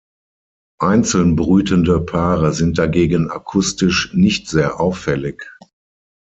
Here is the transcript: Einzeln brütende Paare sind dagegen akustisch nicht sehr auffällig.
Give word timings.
Einzeln 0.79 1.35
brütende 1.35 2.01
Paare 2.03 2.53
sind 2.53 2.79
dagegen 2.79 3.29
akustisch 3.29 4.11
nicht 4.15 4.47
sehr 4.47 4.79
auffällig. 4.79 5.43